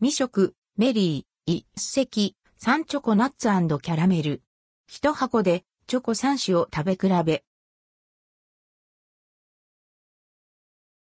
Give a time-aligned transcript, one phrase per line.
[0.00, 3.48] 未食、メリー、一石、3チョコナッツ
[3.80, 4.42] キャラメル。
[4.86, 7.42] 一箱でチョコ3種を食べ比べ。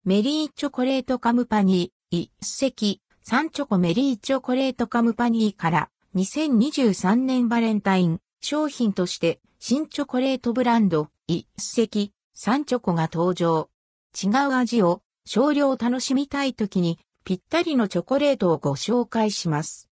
[0.04, 13.70] メリーチョコレートカムパニー、一石、3チョコメリーチョコレートカムパニーから2023年バレンタイン商品として新チョコレートブランド一石3チョコが登場。
[14.20, 19.88] 違う味を少量楽しみたい時にぴったりのチョコレートをご紹介します。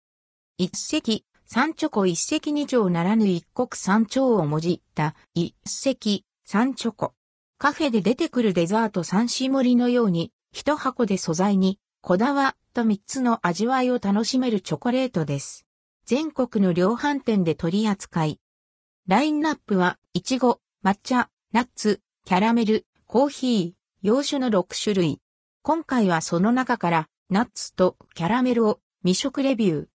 [0.59, 7.15] 一石三チョコ一石二丁ならぬ一国三丁をもじった一石三チョコ。
[7.59, 15.67] カフェで出てくるデザート三種盛りのように一箱で素材にこだわった三つの味わいを楽しめるチョコレートです。
[16.05, 18.41] 全国の量販店で取り扱い。
[19.07, 25.21] ラインナップは、いちご、抹茶、ナッツ、キャラメル、コーヒー、洋酒の6種類。
[25.63, 29.87] 今回はその中から、ナッツとキャラメルを未食レビュー。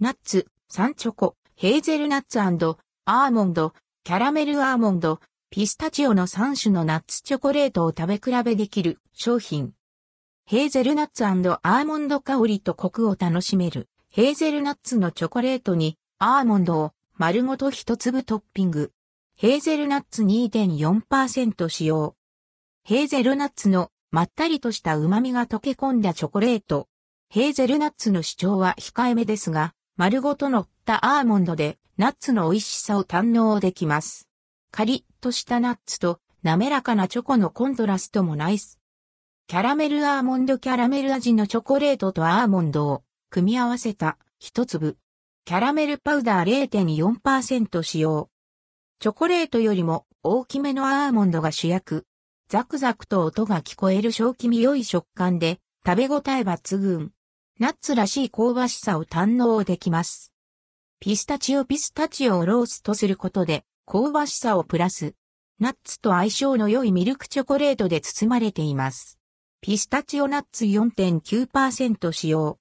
[0.00, 9.72] ナッツ、サンチョコ、ヘーゼルナッツアーモンド、キャラメルアーモンド、ピスタチオの3種のナッツチョコレートを食べ比べできる商品。
[10.46, 13.88] ヘーゼルナッツアーモンド香りとコクを楽しめる。
[14.10, 18.92] ヘーゼルナッツのチョコレートにアーモンドを丸ごと一粒トッピング。
[19.36, 22.16] ヘーゼルナッツ2.4%使用。
[22.82, 26.86] ヘーゼルナッツのまったりとした旨味が溶け込んだチョコレート。
[27.30, 34.28] ヘーゼルナッツの主張は控えめですが、丸ごと乗ったアーモンドでナッツの美味しさを堪能できます。
[34.70, 38.78] カリッとしたナッツと滑らかなチョコのコントラストもナイス。
[39.48, 44.96] キャラメルアーモンドキャラメル味のチョコレートとアーモンドを組み合わせた一粒。
[45.44, 48.30] キャラメルパウダー0.4%使用。
[49.00, 52.06] チョコレートよりも大きめのアーモンドが主役。
[52.54, 57.10] ザクザクと音が聞こえる小気味良い食感で食べ応え抜群。
[57.58, 60.32] ナッツらしい香ばしさを堪能できます。
[61.00, 65.16] ピスタチオピスタチオをローストすることで香ばしさをプラス。
[65.58, 69.18] ナッツと相性の良いミルクチョコレートで包まれています。
[69.60, 72.60] ピスタチオナッツ4.9%使用。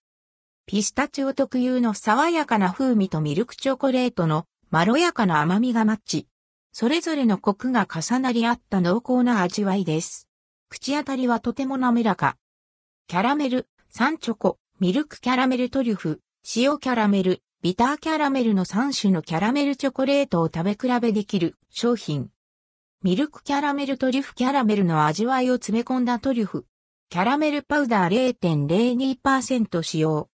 [0.65, 6.27] ピスタチオ特有の爽やかな風味とミルクチョコレートのまろやかな甘みがマッチ。
[6.75, 10.27] それぞれのコクが重なり合った濃厚な味わいです。
[10.69, 12.35] 口当たりはとても滑らか。
[13.07, 16.19] キャラメル、サンチョコ、ミルクキャラメルトリュフ、
[16.55, 22.31] 塩キャラメル、ビターキャラメルの3種のキャラメルチョコレートを食べ比べできる商品。
[23.03, 26.65] ミルクキャラメルトリュフキャラメルの味わいを詰め込んだトリュフ。
[27.09, 30.27] キャラメルパウダー0.02%使用。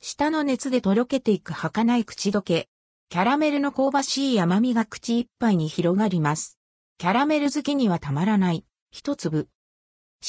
[0.00, 2.70] 舌の熱でとろけていく儚い口どけ。
[3.08, 6.58] キャラメルの香ばしい甘みが口いっぱいに広がります。
[6.98, 8.64] キャラメル好きにはたまらない。
[8.90, 9.48] 一粒。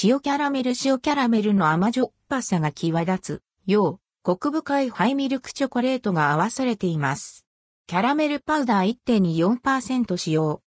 [0.04, 3.44] 塩キャラメル塩キャラメルの甘じょっぱさが際立つ。
[3.66, 7.48] よう、コク深いハイミルクチョコレートが合わされています。
[7.88, 10.62] キャラメルパウダー1.24%使用。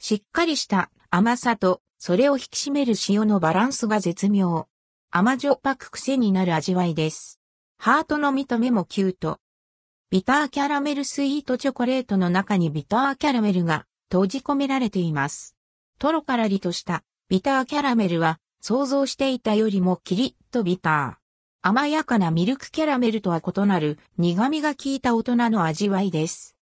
[0.00, 4.66] しっかりした甘さと、それを引き締める塩のバランスが絶妙。
[5.12, 7.40] 甘じょっぱく癖になる味わいです。
[7.78, 9.38] ハートの見た目もキュート。
[10.08, 15.56] ビターキャラメルスイートチョコレートの中にビターキャラメルが閉じ込められています。
[15.98, 21.68] トロからりとしたビターキャラメルは想像していたよりもキリッとビター。
[21.68, 26.56] 甘やかなミルクキャラメルとは異なる苦味が効いた大人の味わいです。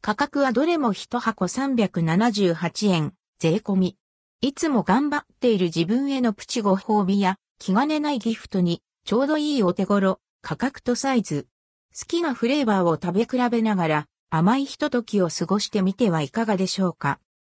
[0.00, 3.96] 価格はどれも一箱378円、税込み。
[4.40, 11.48] いつも頑張っている自分へのプチご褒美や気兼ねないギフトにちょうどいいお手頃、価格とサイズ。
[12.00, 17.18] 好きなフレーバーを食べ比べながら甘いひとときを過ごしてみてはいかがでしょうか。